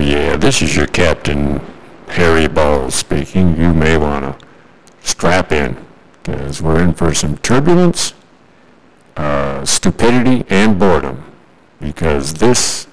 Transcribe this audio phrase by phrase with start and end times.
[0.00, 1.60] yeah, this is your captain,
[2.08, 3.56] Harry Balls speaking.
[3.56, 4.46] You may want to
[5.02, 5.76] strap in,
[6.22, 8.14] because we're in for some turbulence,
[9.16, 11.24] uh, stupidity, and boredom,
[11.80, 12.86] because this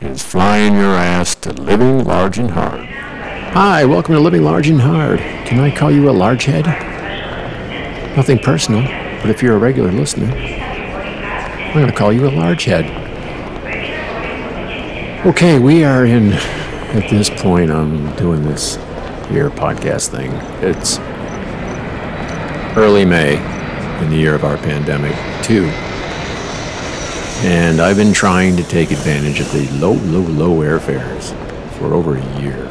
[0.00, 2.86] is flying your ass to living large and hard.
[2.86, 5.18] Hi, welcome to Living Large and Hard.
[5.46, 6.66] Can I call you a large head?
[8.16, 8.82] Nothing personal,
[9.20, 13.01] but if you're a regular listener, I'm going to call you a large head.
[15.24, 18.74] Okay, we are in, at this point, I'm doing this
[19.30, 20.32] year podcast thing.
[20.68, 20.98] It's
[22.76, 23.36] early May
[24.02, 25.66] in the year of our pandemic, too.
[27.46, 31.32] And I've been trying to take advantage of the low, low, low airfares
[31.74, 32.66] for over a year.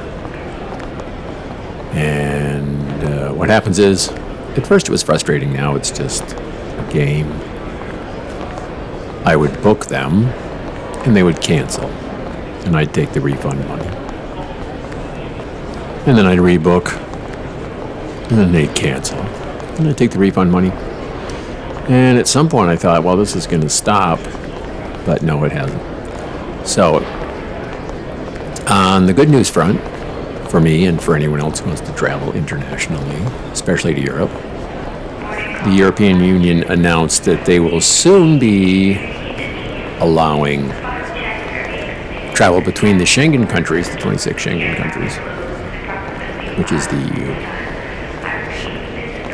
[1.94, 7.32] And uh, what happens is, at first it was frustrating, now it's just a game.
[9.26, 10.26] I would book them,
[11.06, 11.90] and they would cancel,
[12.66, 13.88] and I'd take the refund money.
[16.06, 16.92] And then I'd rebook,
[18.30, 20.72] and then they'd cancel, and I'd take the refund money.
[21.90, 24.20] And at some point I thought, well, this is going to stop,
[25.06, 26.68] but no, it hasn't.
[26.68, 27.04] So,
[28.68, 29.82] on the good news front,
[30.52, 33.16] for me and for anyone else who wants to travel internationally,
[33.54, 34.32] especially to Europe.
[35.64, 38.98] The European Union announced that they will soon be
[40.00, 40.68] allowing
[42.42, 45.16] travel between the Schengen countries, the 26 Schengen countries,
[46.58, 47.32] which is the EU.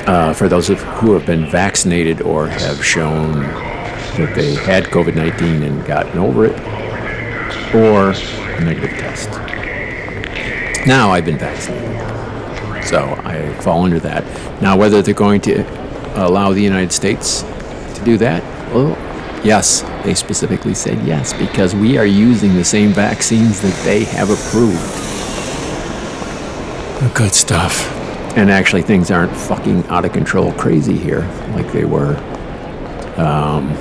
[0.05, 3.43] Uh, for those of, who have been vaccinated or have shown
[4.17, 6.59] that they had COVID 19 and gotten over it,
[7.73, 9.29] or a negative test.
[10.85, 11.95] Now I've been vaccinated.
[12.85, 14.25] So I fall under that.
[14.61, 15.63] Now, whether they're going to
[16.21, 18.97] allow the United States to do that, well,
[19.43, 24.29] yes, they specifically said yes, because we are using the same vaccines that they have
[24.29, 24.77] approved.
[27.15, 27.91] Good stuff.
[28.37, 31.21] And actually, things aren't fucking out of control crazy here
[31.55, 32.15] like they were
[33.17, 33.75] um,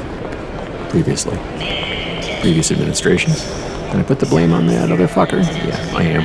[0.88, 1.36] previously.
[2.40, 3.44] Previous administrations.
[3.90, 5.42] Can I put the blame on that other fucker?
[5.42, 6.22] Yeah, I am.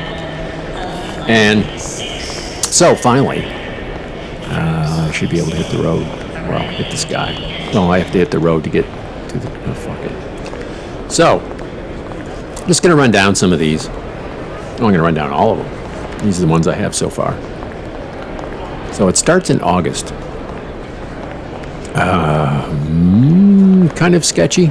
[1.29, 6.05] And so finally, uh, I should be able to hit the road.
[6.47, 7.69] Well, hit the sky.
[7.73, 8.85] No, I have to hit the road to get
[9.39, 9.49] the.
[9.69, 11.11] Oh, fuck it.
[11.11, 13.87] So, I'm just going to run down some of these.
[13.87, 16.25] I'm going to run down all of them.
[16.25, 17.33] These are the ones I have so far.
[18.93, 20.13] So it starts in August.
[22.51, 24.67] Mm, kind of sketchy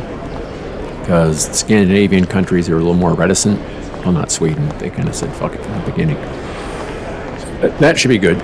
[1.01, 3.59] because Scandinavian countries are a little more reticent.
[4.05, 4.69] Well, not Sweden.
[4.79, 6.17] They kind of said fuck it from the beginning.
[7.61, 8.39] That- That should be good.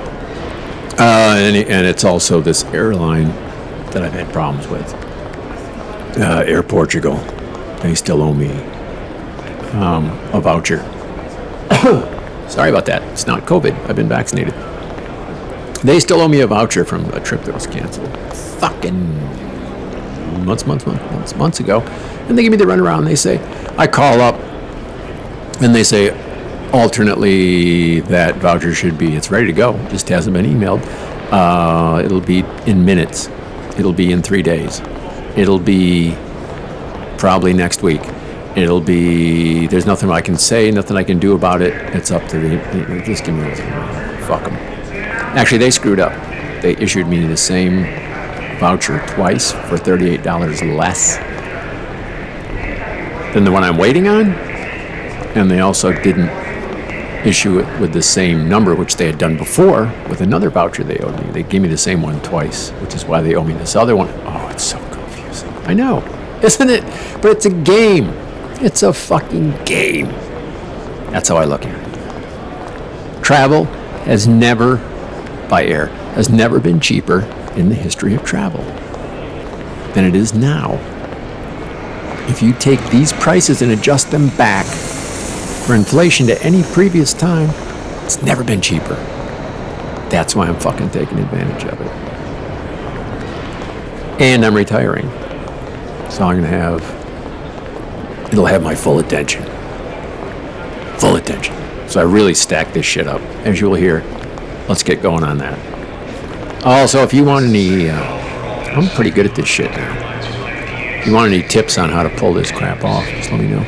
[0.99, 3.29] Uh, and, and it's also this airline
[3.93, 4.93] that I've had problems with.
[6.19, 7.17] Uh, Air Portugal.
[7.83, 8.51] They still owe me
[9.73, 10.79] um, a voucher.
[12.49, 13.03] Sorry about that.
[13.13, 13.75] It's not COVID.
[13.89, 14.55] I've been vaccinated.
[15.83, 18.09] They still owe me a voucher from a trip that was canceled.
[18.35, 19.15] Fucking
[20.45, 21.81] months, months, months, months, months ago.
[22.29, 23.05] And they give me the runaround.
[23.05, 23.39] They say,
[23.77, 24.37] I call up
[25.61, 26.11] and they say,
[26.73, 30.83] alternately, that voucher should be, it's ready to go, just hasn't been emailed.
[31.31, 33.29] Uh, it'll be in minutes.
[33.79, 34.81] It'll be in three days.
[35.37, 36.17] It'll be
[37.19, 38.01] probably next week.
[38.57, 41.75] It'll be, there's nothing I can say, nothing I can do about it.
[41.95, 43.55] It's up to the, just give me,
[44.25, 44.55] fuck them.
[45.37, 46.13] Actually, they screwed up.
[46.63, 47.85] They issued me the same
[48.59, 51.19] voucher twice for $38 less
[53.35, 54.31] than the one I'm waiting on.
[55.37, 56.31] And they also didn't
[57.27, 60.97] issue it with the same number, which they had done before with another voucher they
[60.99, 61.31] owed me.
[61.33, 63.95] They gave me the same one twice, which is why they owe me this other
[63.95, 64.09] one.
[64.25, 64.36] Oh.
[65.67, 66.03] I know,
[66.43, 66.83] isn't it?
[67.21, 68.11] But it's a game.
[68.61, 70.07] It's a fucking game.
[71.11, 73.23] That's how I look at it.
[73.23, 73.65] Travel
[74.05, 74.77] has never,
[75.49, 77.21] by air, has never been cheaper
[77.57, 78.63] in the history of travel
[79.95, 80.75] than it is now.
[82.29, 84.67] If you take these prices and adjust them back
[85.67, 87.51] for inflation to any previous time,
[88.05, 88.95] it's never been cheaper.
[90.11, 91.93] That's why I'm fucking taking advantage of it.
[94.21, 95.11] And I'm retiring.
[96.17, 99.43] So I'm going to have, it'll have my full attention.
[100.99, 101.55] Full attention.
[101.91, 103.21] So I really stacked this shit up.
[103.45, 104.03] As you will hear,
[104.67, 106.65] let's get going on that.
[106.65, 111.01] Also, if you want any, uh, I'm pretty good at this shit now.
[111.01, 113.49] If you want any tips on how to pull this crap off, just let me
[113.49, 113.61] know.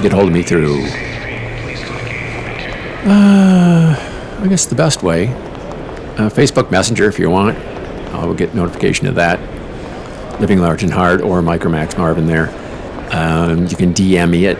[0.00, 0.84] Get hold of me through,
[3.04, 5.28] uh, I guess the best way,
[6.16, 7.58] uh, Facebook Messenger if you want.
[8.14, 9.38] I will get notification of that.
[10.40, 12.48] Living Large and Hard or Micromax Marvin there.
[13.12, 14.58] Um, you can DM me it.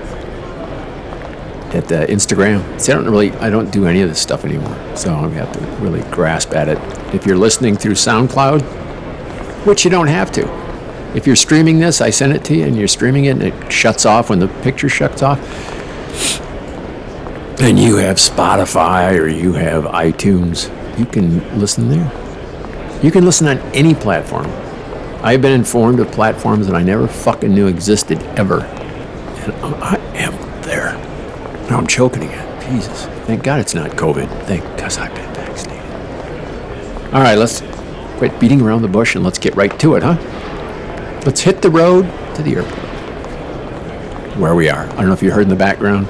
[1.75, 2.81] at the Instagram.
[2.81, 5.53] See, I don't really, I don't do any of this stuff anymore, so I have
[5.53, 6.79] to really grasp at it.
[7.15, 8.63] If you're listening through SoundCloud,
[9.67, 10.67] which you don't have to.
[11.15, 13.73] If you're streaming this, I send it to you, and you're streaming it, and it
[13.73, 15.41] shuts off when the picture shuts off.
[17.61, 23.03] And you have Spotify or you have iTunes, you can listen there.
[23.03, 24.47] You can listen on any platform.
[25.23, 28.63] I've been informed of platforms that I never fucking knew existed ever.
[28.65, 29.53] And
[29.83, 30.33] I am
[30.63, 30.93] there.
[31.69, 32.71] Now I'm choking again.
[32.71, 33.07] Jesus.
[33.27, 34.29] Thank God it's not COVID.
[34.47, 37.15] Thank God I've been vaccinated.
[37.15, 37.63] All right, let's
[38.19, 40.17] quit beating around the bush and let's get right to it, huh?
[41.25, 42.03] Let's hit the road
[42.35, 42.87] to the airport.
[44.37, 44.85] Where we are.
[44.85, 46.07] I don't know if you heard in the background.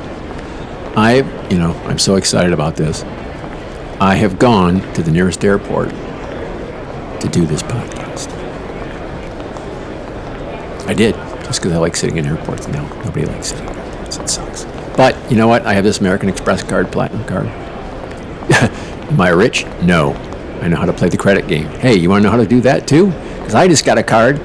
[0.96, 1.16] I,
[1.50, 3.02] you know, I'm so excited about this.
[4.00, 8.05] I have gone to the nearest airport to do this podcast.
[10.86, 12.68] I did, just because I like sitting in airports.
[12.68, 14.16] No, nobody likes sitting in airports.
[14.18, 14.64] It sucks.
[14.96, 15.66] But you know what?
[15.66, 17.46] I have this American Express card, Platinum card.
[19.10, 19.66] Am I rich?
[19.82, 20.14] No.
[20.62, 21.66] I know how to play the credit game.
[21.66, 23.06] Hey, you want to know how to do that too?
[23.06, 24.38] Because I just got a card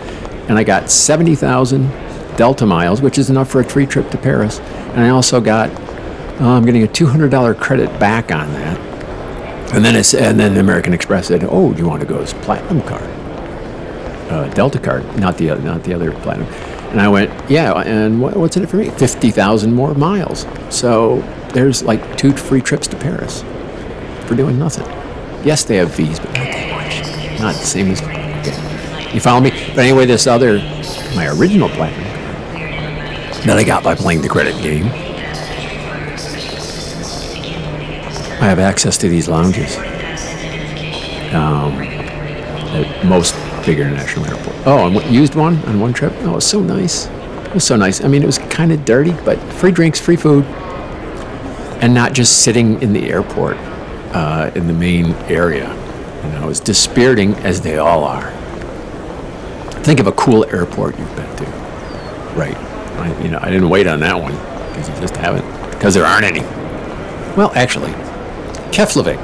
[0.50, 1.90] and I got 70,000
[2.36, 4.60] Delta miles, which is enough for a free trip to Paris.
[4.60, 5.70] And I also got
[6.42, 8.80] oh, I'm getting a $200 credit back on that.
[9.74, 12.34] And then it's, and then American Express said, "Oh, do you want to go as
[12.34, 13.08] platinum card,
[14.32, 16.48] uh, Delta card, not the other, not the other platinum."
[16.92, 18.90] And I went, "Yeah." And what, what's in it for me?
[18.92, 20.46] Fifty thousand more miles.
[20.70, 21.22] So
[21.54, 23.44] there's like two free trips to Paris
[24.26, 24.86] for doing nothing.
[25.46, 27.40] Yes, they have fees, but not that much.
[27.40, 28.02] Not the same as.
[28.02, 29.14] Okay.
[29.14, 29.52] You follow me?
[29.76, 30.60] But anyway, this other,
[31.16, 32.12] my original platinum
[33.46, 34.86] that I got by playing the credit game
[38.40, 39.78] I have access to these lounges
[41.34, 41.78] um,
[43.08, 44.56] most big international airport.
[44.66, 46.14] Oh, I used one on one trip.
[46.20, 47.08] Oh, it was so nice.
[47.08, 48.04] It was so nice.
[48.04, 50.46] I mean, it was kind of dirty, but free drinks, free food,
[51.82, 53.58] and not just sitting in the airport
[54.14, 55.70] uh, in the main area.
[56.24, 58.32] You know, as dispiriting as they all are.
[59.84, 61.46] Think of a cool airport you've been to.
[62.36, 62.56] Right.
[62.56, 64.34] I, you know, I didn't wait on that one
[64.70, 66.42] because you just haven't, because there aren't any.
[67.36, 67.92] Well, actually,
[68.72, 69.20] Keflavik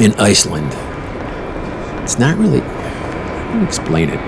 [0.00, 0.72] in Iceland.
[2.08, 2.62] It's not really,
[3.62, 4.18] explain it.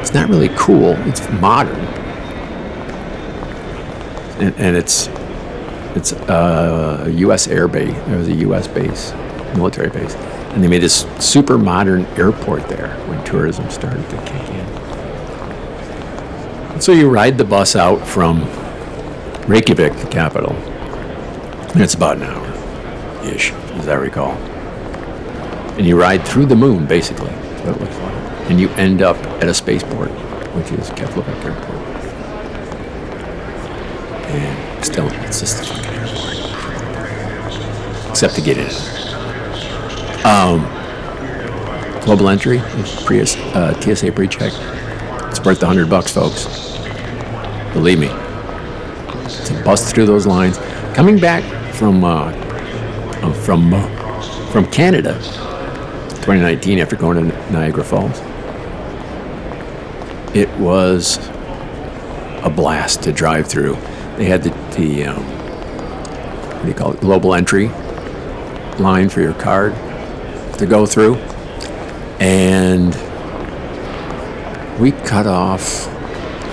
[0.00, 1.78] It's not really cool, it's modern.
[4.42, 5.06] And, and it's
[5.94, 7.46] it's uh, a U.S.
[7.46, 7.96] air base.
[8.08, 8.66] It was a U.S.
[8.66, 9.12] base,
[9.56, 14.48] military base, and they made this super modern airport there when tourism started to kick
[14.48, 14.66] in.
[16.72, 18.40] And so you ride the bus out from
[19.46, 20.56] Reykjavik, the capital,
[21.80, 24.36] it's about an hour ish, as I recall.
[25.76, 27.30] And you ride through the moon, basically.
[27.30, 28.50] That's what it looks like.
[28.50, 30.10] And you end up at a spaceport,
[30.54, 31.94] which is Keflavik Airport.
[34.30, 36.34] And still, it's just a fucking airport.
[38.10, 38.70] Except to get in.
[40.24, 40.60] Um,
[42.04, 44.52] global entry, uh, TSA pre-check.
[45.30, 46.46] It's worth the hundred bucks, folks.
[47.72, 48.08] Believe me.
[48.08, 50.58] To bust through those lines.
[50.94, 51.42] Coming back
[51.74, 52.30] from uh,
[53.42, 55.20] from uh, from Canada,
[56.24, 58.18] 2019, after going to Niagara Falls.
[60.34, 61.18] It was
[62.42, 63.74] a blast to drive through.
[64.16, 67.68] They had the, the um, what do you call it, global entry
[68.78, 69.74] line for your card
[70.56, 71.16] to go through,
[72.20, 72.94] and
[74.80, 75.86] we cut off,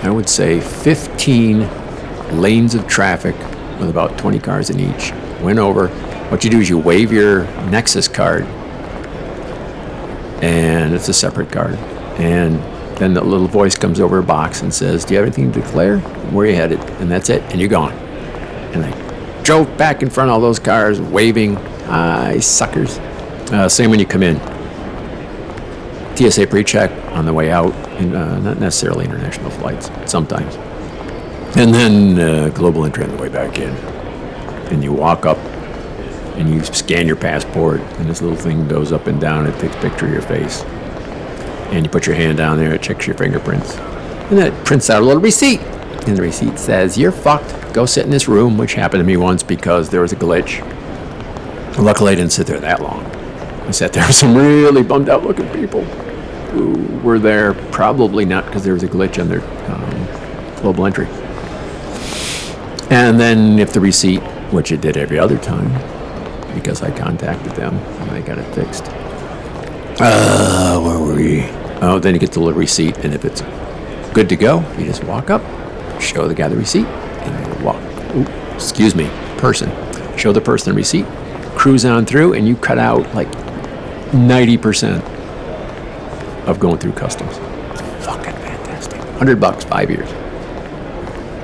[0.04, 1.62] I would say, 15
[2.42, 3.38] lanes of traffic
[3.80, 5.14] with about 20 cars in each.
[5.42, 5.88] Went over.
[6.28, 8.46] What you do is you wave your Nexus card,
[10.42, 11.76] and it's a separate card.
[12.20, 12.60] And
[12.98, 15.62] then the little voice comes over a box and says, "Do you have anything to
[15.62, 16.00] declare?
[16.32, 17.94] Where are you headed?" And that's it, and you're gone.
[18.74, 21.56] And I drove back in front of all those cars, waving,
[21.86, 23.00] "Hi, suckers!"
[23.52, 24.40] Uh, same when you come in.
[26.16, 29.90] TSA pre-check on the way out, uh, not necessarily international flights.
[30.06, 30.56] Sometimes.
[31.58, 33.74] And then uh, global entry on the way back in.
[34.72, 35.38] And you walk up
[36.42, 39.46] and you scan your passport, and this little thing goes up and down.
[39.46, 40.64] And It takes a picture of your face.
[41.72, 43.78] And you put your hand down there, it checks your fingerprints.
[43.78, 45.62] And then it prints out a little receipt.
[45.62, 47.74] And the receipt says, You're fucked.
[47.76, 50.68] Go sit in this room, which happened to me once because there was a glitch.
[51.78, 53.06] Luckily, I didn't sit there that long.
[53.68, 55.84] I sat there with some really bummed out looking people
[56.54, 61.06] who were there probably not because there was a glitch on their um, global entry.
[62.90, 64.22] And then if the receipt,
[64.52, 65.72] which it did every other time,
[66.54, 68.86] because I contacted them and they got it fixed.
[70.00, 71.44] Uh, where were we?
[71.82, 73.42] Oh, then you get the little receipt, and if it's
[74.14, 75.42] good to go, you just walk up,
[76.02, 77.82] show the guy the receipt, and you walk.
[78.16, 79.70] Ooh, excuse me, person.
[80.18, 81.06] Show the person the receipt,
[81.56, 83.32] cruise on through, and you cut out like
[84.12, 85.02] 90%
[86.48, 87.38] of going through customs.
[88.06, 89.00] Fucking fantastic.
[89.00, 90.10] 100 bucks, five years.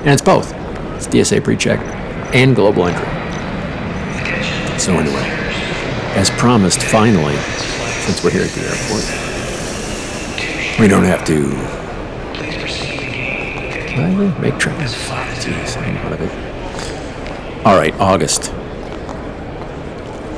[0.00, 0.52] And it's both.
[0.96, 1.80] It's TSA pre-check
[2.34, 3.27] and global entry.
[4.78, 5.28] So anyway,
[6.14, 7.34] as promised, finally,
[8.06, 9.04] since we're here at the airport,
[10.78, 11.48] we don't have to
[14.40, 14.94] make trips.
[15.44, 17.66] Jeez, I'm out of it.
[17.66, 18.52] All right, August.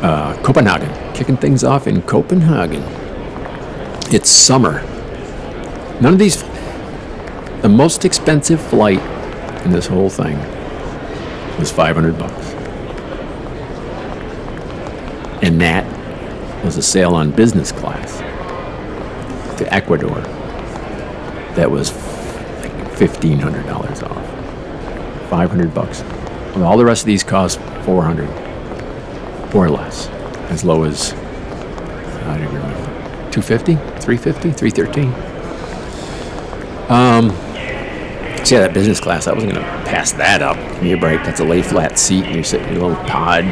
[0.02, 0.90] Uh, Copenhagen.
[1.14, 2.82] Kicking things off in Copenhagen.
[4.12, 4.82] It's summer.
[6.00, 6.42] None of these.
[7.60, 9.02] The most expensive flight
[9.66, 10.38] in this whole thing
[11.58, 12.59] was 500 bucks.
[15.42, 15.84] And that
[16.64, 18.18] was a sale on business class
[19.58, 20.20] to Ecuador.
[21.54, 21.92] That was
[22.62, 25.30] like $1,500 off.
[25.30, 26.00] 500 bucks.
[26.54, 28.28] And all the rest of these cost 400
[29.54, 30.08] or less.
[30.50, 32.90] As low as, I don't remember,
[33.30, 35.30] 250, 350, 313.
[36.90, 37.30] Um,
[38.44, 40.56] so yeah, that business class, I wasn't going to pass that up.
[40.56, 41.22] A break.
[41.22, 43.44] That's a lay flat seat, and you're sitting in a little pod.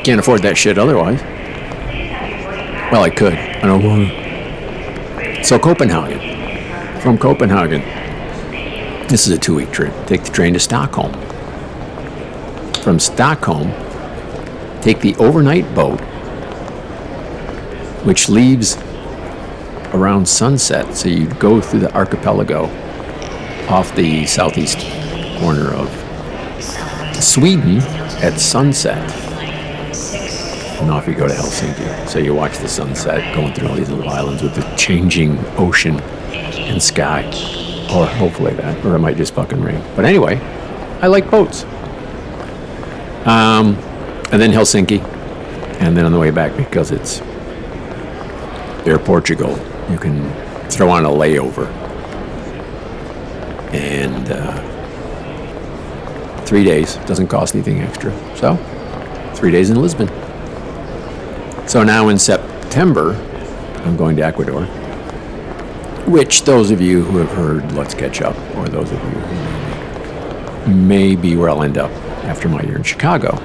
[0.00, 1.20] I can't afford that shit otherwise.
[2.90, 3.34] Well, I could.
[3.34, 5.44] I don't want to.
[5.44, 7.00] So Copenhagen.
[7.02, 7.82] From Copenhagen,
[9.08, 9.92] this is a two-week trip.
[10.06, 11.12] Take the train to Stockholm.
[12.82, 13.72] From Stockholm,
[14.80, 16.00] take the overnight boat,
[18.06, 18.78] which leaves
[19.92, 20.96] around sunset.
[20.96, 22.64] So you go through the archipelago
[23.68, 24.78] off the southeast
[25.38, 25.90] corner of
[27.22, 27.82] Sweden
[28.22, 29.29] at sunset.
[30.80, 32.08] And off you go to Helsinki.
[32.08, 36.00] So you watch the sunset going through all these little islands with the changing ocean
[36.00, 37.24] and sky.
[37.94, 38.84] Or hopefully that.
[38.84, 39.82] Or it might just fucking rain.
[39.94, 40.38] But anyway,
[41.02, 41.64] I like boats.
[43.26, 43.76] Um,
[44.32, 45.02] and then Helsinki.
[45.80, 47.20] And then on the way back, because it's
[48.86, 49.58] Air Portugal,
[49.90, 50.30] you can
[50.70, 51.66] throw on a layover.
[53.72, 54.70] And uh,
[56.44, 58.12] three days doesn't cost anything extra.
[58.36, 58.56] So,
[59.34, 60.08] three days in Lisbon.
[61.70, 63.14] So now in September,
[63.84, 64.64] I'm going to Ecuador.
[66.10, 69.20] Which those of you who have heard Let's Catch Up, or those of you
[70.64, 71.92] who may be where I'll end up
[72.24, 73.36] after my year in Chicago,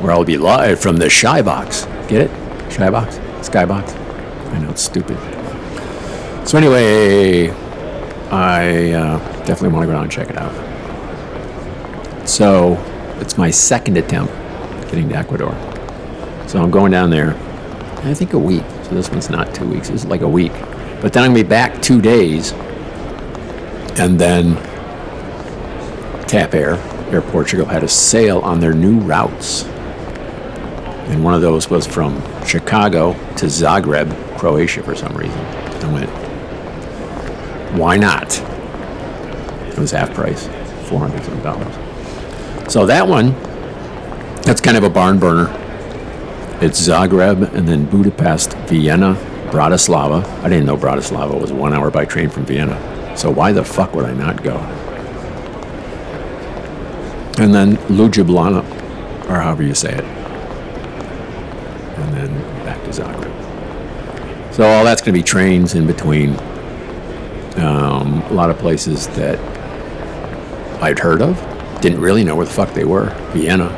[0.00, 1.84] where I'll be live from the Shy Box.
[2.08, 2.72] Get it?
[2.72, 3.18] Shy Box?
[3.46, 3.94] Skybox?
[4.54, 5.18] I know it's stupid.
[6.48, 7.50] So anyway,
[8.30, 10.54] I uh, definitely want to go down and check it out.
[12.26, 12.82] So
[13.20, 14.32] it's my second attempt
[14.90, 15.52] getting to Ecuador.
[16.48, 17.38] So I'm going down there.
[18.04, 18.64] I think a week.
[18.84, 19.90] So this one's not two weeks.
[19.90, 20.52] It's like a week.
[21.00, 22.52] But then I'm gonna be back two days,
[23.98, 24.56] and then
[26.26, 26.74] TAP Air,
[27.12, 29.64] Air Portugal, had a sale on their new routes.
[31.08, 35.38] And one of those was from Chicago to Zagreb, Croatia, for some reason.
[35.38, 36.10] I went,
[37.78, 38.38] why not?
[39.68, 40.46] It was half price,
[40.88, 42.72] 400 some dollars.
[42.72, 43.32] So that one,
[44.42, 45.46] that's kind of a barn burner.
[46.60, 49.14] It's Zagreb and then Budapest, Vienna,
[49.52, 50.24] Bratislava.
[50.42, 52.76] I didn't know Bratislava was one hour by train from Vienna.
[53.16, 54.56] So why the fuck would I not go?
[57.40, 58.64] And then Ljubljana,
[59.30, 60.04] or however you say it.
[61.94, 62.34] And then
[62.64, 64.52] back to Zagreb.
[64.52, 66.30] So all that's going to be trains in between.
[67.58, 69.38] Um, a lot of places that
[70.82, 71.36] I'd heard of,
[71.80, 73.10] didn't really know where the fuck they were.
[73.30, 73.68] Vienna,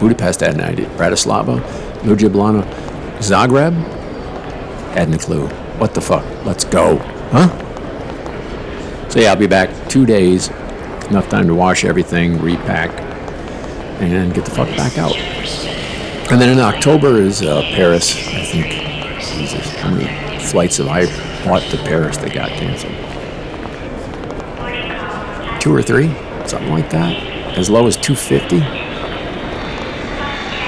[0.00, 0.88] Budapest had an idea.
[0.96, 1.60] Bratislava,
[2.04, 2.64] Ljubljana,
[3.20, 3.74] Zagreb,
[4.94, 5.46] hadn't a clue.
[5.78, 6.24] What the fuck?
[6.44, 6.98] Let's go.
[7.30, 7.48] Huh?
[9.08, 10.48] So yeah, I'll be back two days.
[11.10, 12.90] Enough time to wash everything, repack,
[14.00, 15.16] and get the fuck back out.
[16.30, 18.16] And then in October is uh, Paris.
[18.28, 18.70] I think,
[19.20, 21.06] Jesus, how many flights have I
[21.44, 22.92] bought to Paris that got canceled?
[25.60, 26.08] Two or three,
[26.46, 27.12] something like that.
[27.58, 28.81] As low as 250.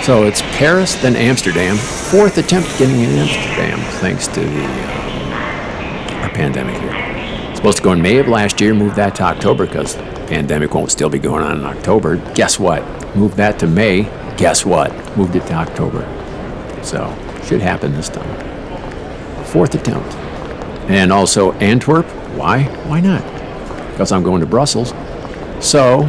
[0.05, 1.79] So it's Paris, then Amsterdam.
[1.79, 5.33] Fourth attempt getting in Amsterdam, thanks to the um,
[6.23, 7.57] our pandemic here.
[7.57, 9.97] Supposed to go in May of last year, moved that to October because
[10.29, 12.17] pandemic won't still be going on in October.
[12.35, 12.85] Guess what?
[13.17, 14.03] Moved that to May.
[14.37, 14.93] Guess what?
[15.17, 16.03] Moved it to October.
[16.83, 17.09] So
[17.47, 19.45] should happen this time.
[19.47, 20.15] Fourth attempt.
[20.91, 22.05] And also Antwerp.
[22.37, 22.65] Why?
[22.89, 23.23] Why not?
[23.93, 24.93] Because I'm going to Brussels.
[25.61, 26.03] So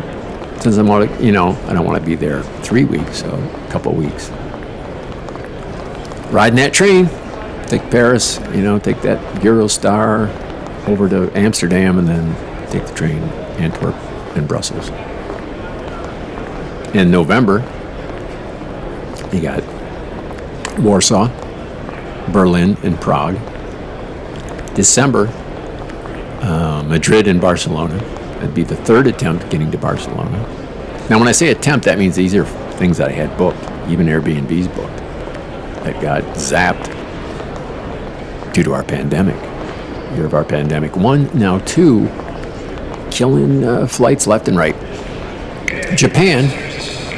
[0.62, 3.72] since I'm to, you know, I don't want to be there three weeks, so a
[3.72, 4.30] couple weeks.
[6.32, 7.08] Riding that train,
[7.68, 10.30] take Paris, you know, take that Eurostar,
[10.88, 13.22] over to Amsterdam and then take the train
[13.58, 13.96] Antwerp
[14.36, 14.90] and Brussels.
[16.94, 17.60] In November,
[19.34, 19.64] you got
[20.80, 21.30] Warsaw,
[22.32, 23.38] Berlin, and Prague.
[24.76, 25.28] December,
[26.42, 27.98] uh, Madrid and Barcelona.
[28.36, 30.38] That'd be the third attempt getting to Barcelona.
[31.10, 34.68] Now, when I say attempt, that means these are things I had booked, even Airbnb's
[34.68, 34.98] booked,
[35.84, 36.92] that got zapped
[38.54, 39.42] due to our pandemic.
[40.16, 40.96] Year of our pandemic.
[40.96, 42.08] One, now two,
[43.12, 44.76] killing uh, flights left and right.
[45.96, 46.46] Japan,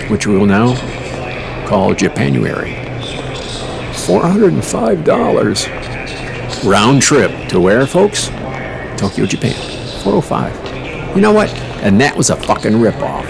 [0.10, 0.76] which we will now
[1.68, 2.74] call Japanuary.
[4.08, 8.30] $405 round trip to where, folks?
[8.98, 9.54] Tokyo, Japan.
[10.04, 10.67] 405.
[11.18, 11.50] You know what?
[11.82, 13.26] And that was a fucking ripoff.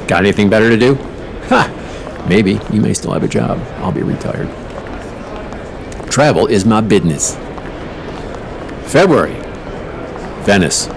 [0.07, 0.95] Got anything better to do?
[1.49, 2.25] Ha!
[2.29, 2.61] Maybe.
[2.73, 3.59] You may still have a job.
[3.79, 4.49] I'll be retired.
[6.09, 7.37] Travel is my business.
[8.91, 9.35] February.
[10.43, 10.89] Venice.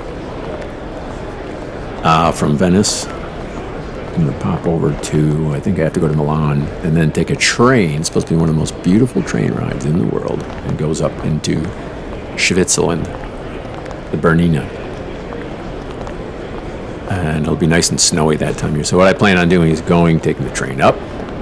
[2.03, 6.07] Uh, from Venice, I'm going to pop over to, I think I have to go
[6.07, 8.00] to Milan and then take a train.
[8.00, 10.41] It's supposed to be one of the most beautiful train rides in the world.
[10.41, 11.63] It goes up into
[12.35, 14.63] Switzerland, the Bernina.
[17.12, 18.85] And it'll be nice and snowy that time of year.
[18.85, 20.95] So, what I plan on doing is going, taking the train up,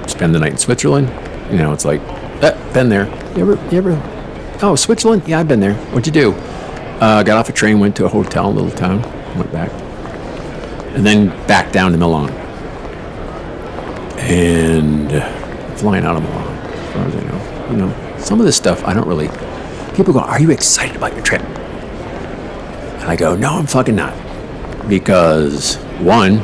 [0.06, 1.08] spend the night in Switzerland.
[1.50, 2.02] You know, it's like,
[2.42, 3.06] eh, been there.
[3.36, 4.11] You ever, you ever,
[4.62, 5.24] oh, Switzerland?
[5.26, 5.74] Yeah, I've been there.
[5.74, 6.32] What'd you do?
[7.00, 9.02] Uh, got off a train, went to a hotel, a little town,
[9.36, 9.70] went back.
[10.94, 12.30] And then back down to Milan.
[14.20, 15.10] And
[15.78, 17.70] flying out of Milan, as far as I know.
[17.70, 19.28] You know, some of this stuff I don't really.
[19.96, 21.42] People go, Are you excited about your trip?
[21.42, 24.14] And I go, No, I'm fucking not.
[24.88, 26.38] Because, one,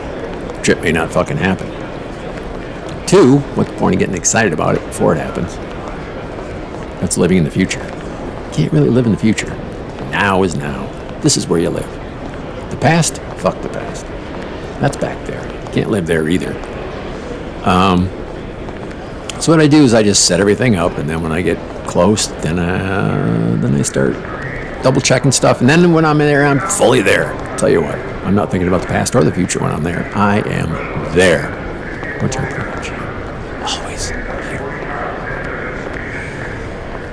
[0.62, 1.68] trip may not fucking happen.
[3.07, 5.54] Two, what's the point of getting excited about it before it happens?
[7.00, 7.97] That's living in the future.
[8.59, 9.55] Can't really live in the future.
[10.11, 10.88] Now is now.
[11.21, 11.88] This is where you live.
[12.73, 14.05] The past, fuck the past.
[14.81, 15.40] That's back there.
[15.73, 16.51] Can't live there either.
[17.62, 18.09] Um,
[19.40, 21.57] so what I do is I just set everything up, and then when I get
[21.87, 24.14] close, then uh, then I start
[24.83, 27.33] double checking stuff, and then when I'm in there, I'm fully there.
[27.33, 27.94] I'll Tell you what,
[28.25, 30.11] I'm not thinking about the past or the future when I'm there.
[30.16, 31.47] I am there,
[33.62, 34.18] always here.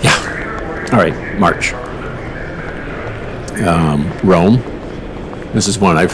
[0.02, 0.88] Yeah.
[0.92, 1.74] All right, March.
[3.62, 4.58] Um, Rome.
[5.54, 6.12] This is one I've.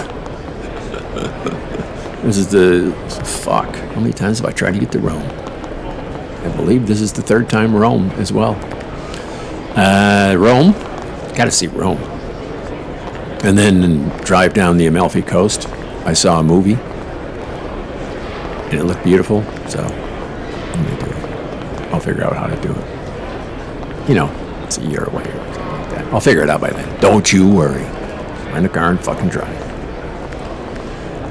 [2.23, 2.93] this is the
[3.25, 3.75] fuck.
[3.75, 5.23] How many times have I tried to get to Rome?
[6.43, 8.55] I believe this is the third time Rome as well.
[9.75, 10.73] Uh, Rome,
[11.35, 11.97] got to see Rome.
[13.43, 15.67] And then drive down the Amalfi Coast.
[16.05, 16.73] I saw a movie,
[18.69, 19.43] and it looked beautiful.
[19.67, 21.93] So I'm gonna do it.
[21.93, 24.09] I'll figure out how to do it.
[24.09, 24.27] You know,
[24.77, 26.13] it's a year away or something like that.
[26.13, 27.01] I'll figure it out by then.
[27.01, 27.83] Don't you worry.
[28.53, 29.61] Rent a car and fucking drive.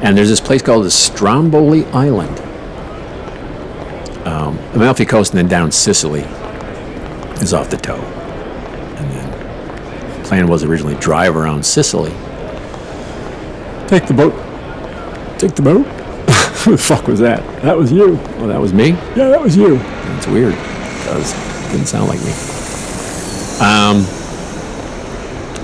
[0.02, 2.38] And there's this place called the Stromboli Island.
[4.26, 6.20] Um, the Amalfi Coast and then down Sicily
[7.40, 7.94] is off the toe.
[7.94, 12.12] And then the plan was originally drive around Sicily.
[13.88, 14.34] Take the boat.
[15.38, 15.86] Take the boat.
[16.64, 17.40] Who the fuck was that?
[17.62, 18.18] That was you.
[18.36, 18.90] Oh, that was me?
[18.90, 19.78] Yeah, that was you.
[19.78, 20.52] That's weird.
[20.52, 22.59] Because it didn't sound like me.
[23.60, 24.04] Um,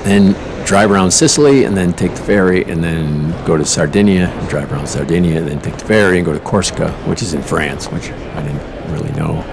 [0.05, 0.35] then
[0.67, 4.73] drive around Sicily and then take the ferry and then go to Sardinia and drive
[4.73, 7.87] around Sardinia and then take the ferry and go to Corsica, which is in France,
[7.87, 9.45] which I didn't really know.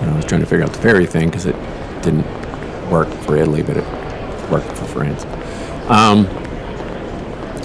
[0.00, 1.54] I was trying to figure out the ferry thing because it
[2.02, 2.24] didn't
[2.90, 3.84] work for Italy, but it
[4.50, 5.24] worked for France.
[5.90, 6.26] Um,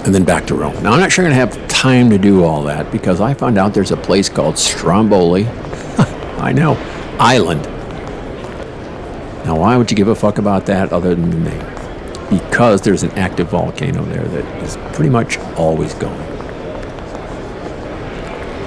[0.04, 0.84] and then back to Rome.
[0.84, 3.34] Now, I'm not sure I'm going to have time to do all that because I
[3.34, 5.46] found out there's a place called Stromboli.
[6.38, 6.74] I know,
[7.20, 7.66] Island.
[9.46, 11.66] Now, why would you give a fuck about that other than the name?
[12.32, 16.20] Because there's an active volcano there that is pretty much always going.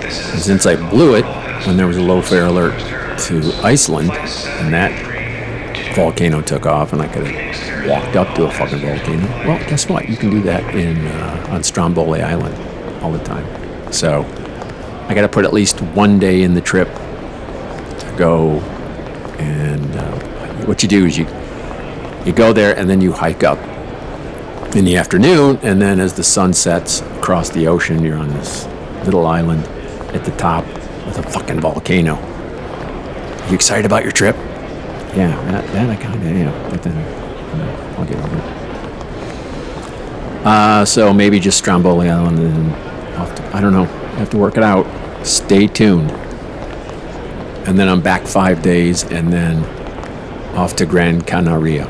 [0.03, 1.25] And since I blew it
[1.67, 2.79] when there was a low fare alert
[3.23, 4.93] to Iceland, and that
[5.97, 9.27] volcano took off, and I could have walked up to a fucking volcano.
[9.49, 10.09] Well, guess what?
[10.09, 12.55] You can do that in uh, on Stromboli Island
[13.03, 13.45] all the time.
[13.93, 14.23] So
[15.09, 18.61] I got to put at least one day in the trip to go.
[19.41, 20.28] And uh,
[20.67, 21.27] what you do is you
[22.25, 23.59] you go there and then you hike up
[24.77, 28.67] in the afternoon, and then as the sun sets across the ocean, you're on this
[29.05, 29.65] little island
[30.15, 30.67] at the top
[31.07, 32.17] with a fucking volcano.
[33.49, 34.37] You excited about your trip?
[35.17, 36.71] yeah, that, that I kind of am.
[36.71, 38.59] But then, you know, I'll get over it.
[40.47, 43.85] Uh, so maybe just Stromboli Island and to, I don't know.
[43.85, 44.87] I have to work it out.
[45.27, 46.11] Stay tuned.
[47.67, 49.63] And then I'm back five days and then
[50.59, 51.87] off to Gran Canaria.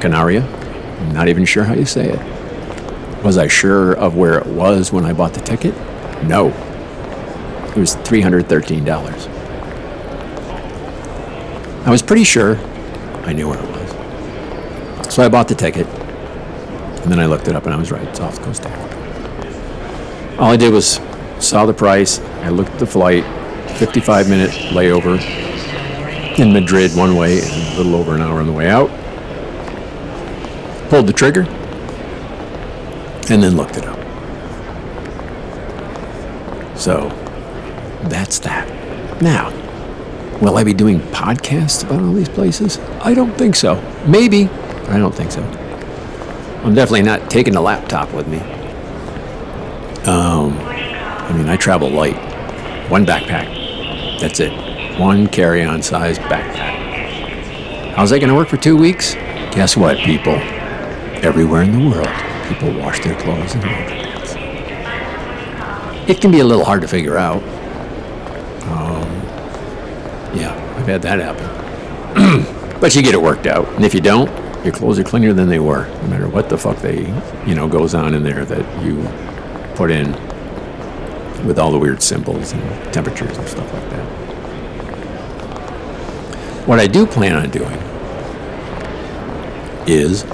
[0.00, 0.42] Canaria?
[0.42, 3.22] I'm not even sure how you say it.
[3.22, 5.74] Was I sure of where it was when I bought the ticket?
[6.24, 6.48] No.
[7.68, 9.28] It was $313.
[11.86, 12.56] I was pretty sure
[13.26, 15.14] I knew where it was.
[15.14, 18.08] So I bought the ticket, and then I looked it up, and I was right.
[18.08, 20.38] It's off the coast of Africa.
[20.40, 20.98] All I did was
[21.38, 22.20] saw the price.
[22.40, 23.22] I looked at the flight,
[23.76, 25.20] 55 minute layover
[26.38, 28.88] in Madrid one way, a little over an hour on the way out.
[30.88, 31.42] Pulled the trigger,
[33.30, 33.98] and then looked it up.
[36.76, 37.08] So
[38.08, 38.68] that's that.
[39.22, 39.50] Now,
[40.40, 42.78] will I be doing podcasts about all these places?
[43.00, 43.80] I don't think so.
[44.06, 44.48] Maybe.
[44.88, 45.42] I don't think so.
[46.64, 48.38] I'm definitely not taking a laptop with me.
[50.04, 52.16] Um, I mean, I travel light.
[52.90, 54.20] One backpack.
[54.20, 54.52] That's it.
[54.98, 57.94] One carry on size backpack.
[57.94, 59.14] How's that going to work for two weeks?
[59.54, 60.34] Guess what, people?
[61.24, 62.08] Everywhere in the world,
[62.46, 64.36] people wash their clothes in laundromats.
[66.08, 67.42] It can be a little hard to figure out.
[68.68, 69.08] Um,
[70.38, 71.46] yeah, I've had that happen.
[72.80, 73.66] but you get it worked out.
[73.70, 74.30] And if you don't,
[74.64, 77.06] your clothes are cleaner than they were, no matter what the fuck they,
[77.46, 79.02] you know, goes on in there that you
[79.74, 80.12] put in
[81.46, 84.21] with all the weird symbols and temperatures and stuff like that.
[86.66, 87.78] What I do plan on doing
[89.88, 90.24] is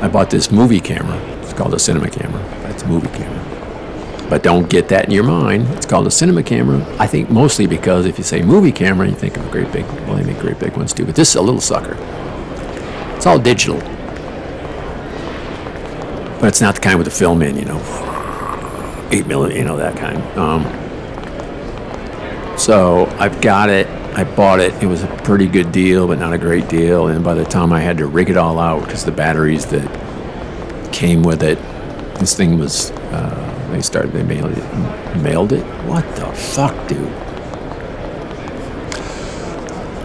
[0.00, 1.18] I bought this movie camera.
[1.42, 2.40] It's called a cinema camera.
[2.62, 3.54] That's a movie camera.
[4.30, 5.68] But don't get that in your mind.
[5.74, 6.82] It's called a cinema camera.
[6.98, 9.84] I think mostly because if you say movie camera, you think of a great big,
[10.06, 11.04] well, they make great big ones too.
[11.04, 11.96] But this is a little sucker.
[13.16, 13.78] It's all digital.
[16.40, 17.80] But it's not the kind with the film in, you know,
[19.12, 20.22] 8 millimeter, you know, that kind.
[20.38, 20.64] Um,
[22.58, 23.86] so I've got it.
[24.16, 24.80] I bought it.
[24.80, 27.08] It was a pretty good deal, but not a great deal.
[27.08, 30.92] And by the time I had to rig it all out, because the batteries that
[30.92, 31.58] came with it,
[32.20, 35.16] this thing was, uh, they started, they mailed it.
[35.16, 35.64] Mailed it?
[35.86, 37.10] What the fuck, dude?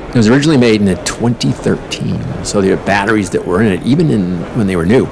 [0.10, 4.39] It was originally made in 2013, so the batteries that were in it, even in
[4.58, 5.06] when they were new,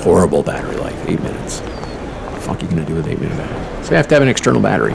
[0.00, 1.60] horrible battery life, eight minutes.
[1.60, 3.84] What the fuck are you gonna do with eight minute battery?
[3.84, 4.94] So you have to have an external battery,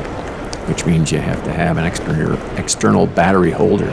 [0.67, 3.91] which means you have to have an external external battery holder,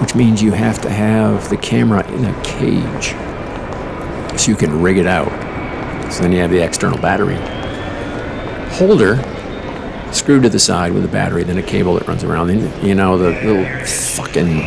[0.00, 3.14] which means you have to have the camera in a cage,
[4.38, 5.32] so you can rig it out.
[6.12, 7.38] So then you have the external battery
[8.76, 9.22] holder
[10.12, 12.48] screwed to the side with a battery, then a cable that runs around.
[12.48, 14.60] Then you know the little fucking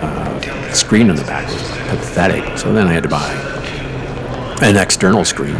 [0.00, 2.58] uh, screen on the back was pathetic.
[2.58, 3.32] So then I had to buy
[4.62, 5.56] an external screen,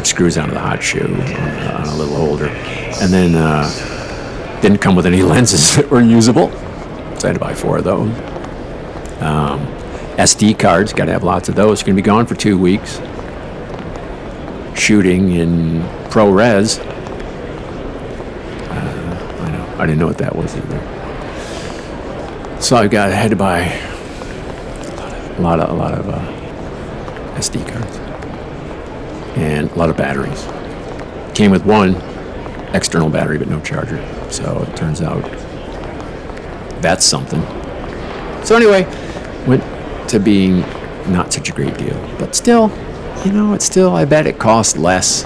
[0.00, 3.68] which screws onto the hot shoe on a little holder, and then uh,
[4.62, 6.50] didn't come with any lenses that were usable.
[7.18, 8.08] So I had to buy four of those.
[9.20, 9.60] Um,
[10.16, 11.82] SD cards, got to have lots of those.
[11.82, 12.98] Going to be gone for two weeks.
[14.74, 16.78] Shooting in ProRes.
[18.70, 20.80] Uh, I know I didn't know what that was either.
[22.62, 23.64] So I got I had to buy
[25.36, 27.99] a lot of a lot of uh, SD cards
[29.36, 30.44] and a lot of batteries.
[31.34, 31.94] Came with one
[32.74, 33.98] external battery but no charger.
[34.30, 35.22] So it turns out
[36.80, 37.42] that's something.
[38.44, 38.84] So anyway,
[39.46, 39.62] went
[40.08, 40.60] to being
[41.12, 42.70] not such a great deal, but still,
[43.24, 45.24] you know, it's still I bet it costs less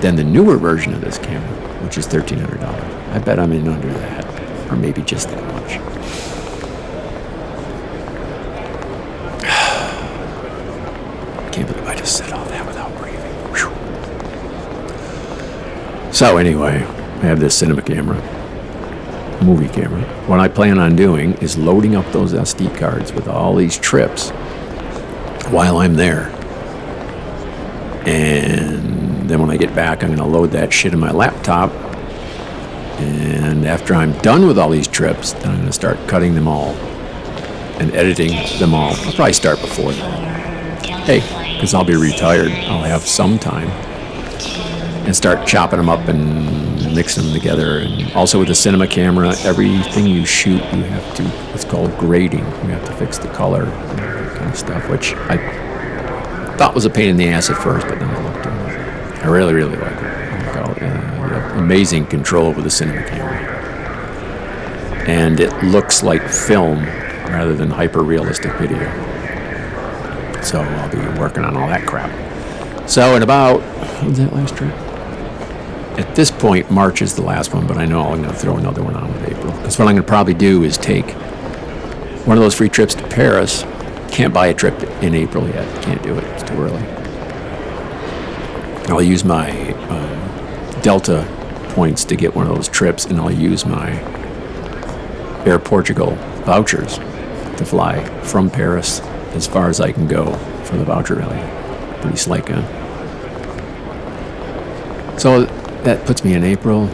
[0.00, 1.48] than the newer version of this camera,
[1.84, 2.82] which is thirteen hundred dollars.
[3.10, 5.72] I bet I'm in under that, or maybe just that much.
[11.52, 13.29] Can't believe I just said all that without breathing.
[13.54, 13.72] Whew.
[16.12, 18.16] So anyway, I have this cinema camera,
[19.42, 20.02] movie camera.
[20.26, 24.30] What I plan on doing is loading up those SD cards with all these trips
[25.50, 26.28] while I'm there.
[28.06, 31.70] And then when I get back, I'm going to load that shit in my laptop
[33.00, 36.46] and after I'm done with all these trips, then I'm going to start cutting them
[36.46, 36.74] all
[37.80, 38.92] and editing them all.
[38.94, 40.86] I'll probably start before that.
[41.06, 41.20] Hey,
[41.60, 43.68] because I'll be retired, I'll have some time
[45.04, 47.80] and start chopping them up and mixing them together.
[47.80, 52.46] And also with the cinema camera, everything you shoot, you have to, it's called grading.
[52.46, 55.36] You have to fix the color and that kind of stuff, which I
[56.56, 59.24] thought was a pain in the ass at first, but then I looked at it.
[59.26, 60.10] I really, really like it.
[60.80, 63.36] Uh, amazing control with the cinema camera.
[65.06, 66.86] and it looks like film
[67.26, 69.19] rather than hyper realistic video.
[70.42, 72.10] So I'll be working on all that crap.
[72.88, 73.60] So in about
[74.02, 74.72] when's that last trip?
[75.98, 78.56] At this point, March is the last one, but I know I'm going to throw
[78.56, 79.52] another one on with April.
[79.52, 81.10] Because what I'm going to probably do is take
[82.26, 83.64] one of those free trips to Paris.
[84.10, 85.82] Can't buy a trip in April yet.
[85.84, 86.24] Can't do it.
[86.24, 86.82] It's too early.
[88.88, 91.26] I'll use my um, Delta
[91.74, 93.90] points to get one of those trips, and I'll use my
[95.44, 96.12] Air Portugal
[96.44, 99.00] vouchers to fly from Paris
[99.34, 100.32] as far as I can go
[100.64, 102.00] for the voucher value.
[102.00, 102.64] Pretty slick, gun.
[105.18, 105.44] So
[105.84, 106.86] that puts me in April.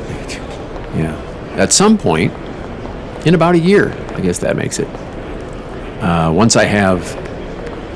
[0.95, 1.15] Yeah.
[1.57, 2.33] At some point,
[3.27, 4.89] in about a year, I guess that makes it.
[6.03, 7.15] Uh, once I have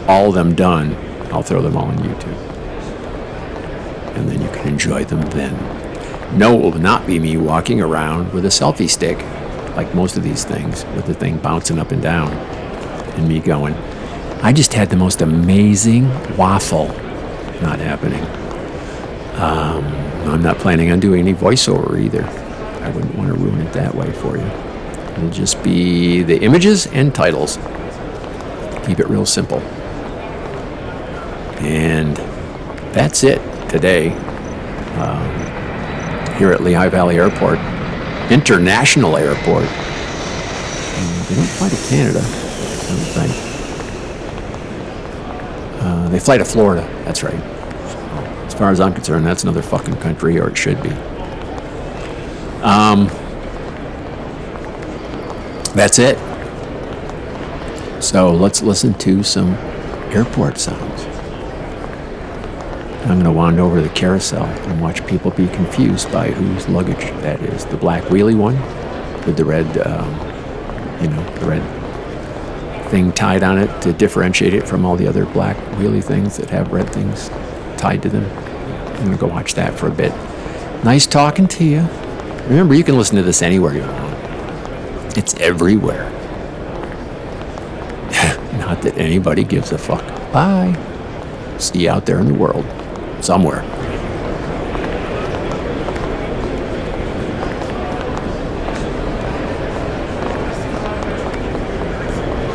[0.08, 0.94] all of them done,
[1.32, 2.36] I'll throw them all on YouTube.
[4.16, 6.38] And then you can enjoy them then.
[6.38, 9.18] No, it will not be me walking around with a selfie stick,
[9.76, 12.32] like most of these things, with the thing bouncing up and down,
[13.16, 13.74] and me going,
[14.42, 16.88] I just had the most amazing waffle.
[17.60, 18.22] Not happening.
[19.38, 19.84] Um,
[20.30, 22.24] I'm not planning on doing any voiceover either.
[22.82, 24.44] I wouldn't want to ruin it that way for you.
[25.14, 27.58] It'll just be the images and titles.
[28.86, 29.58] Keep it real simple.
[31.60, 32.16] And
[32.94, 34.08] that's it today
[34.96, 37.58] um, here at Lehigh Valley Airport,
[38.30, 39.64] International Airport.
[39.64, 43.49] And they don't fly to Canada, I don't think.
[46.10, 47.34] They fly to Florida, that's right.
[47.34, 50.90] As far as I'm concerned, that's another fucking country, or it should be.
[52.62, 53.06] Um,
[55.72, 56.18] that's it.
[58.02, 59.54] So let's listen to some
[60.10, 61.04] airport sounds.
[63.02, 66.68] I'm going to wander over to the carousel and watch people be confused by whose
[66.68, 67.64] luggage that is.
[67.66, 68.56] The black wheelie one
[69.26, 70.10] with the red, um,
[71.00, 71.79] you know, the red
[72.90, 76.50] thing tied on it to differentiate it from all the other black wheelie things that
[76.50, 77.28] have red things
[77.78, 78.24] tied to them.
[78.24, 80.12] I'm going to go watch that for a bit.
[80.84, 81.80] Nice talking to you.
[82.48, 85.16] Remember, you can listen to this anywhere you want.
[85.16, 86.10] It's everywhere.
[88.58, 90.04] Not that anybody gives a fuck.
[90.32, 90.76] Bye.
[91.58, 92.66] See you out there in the world.
[93.22, 93.62] Somewhere.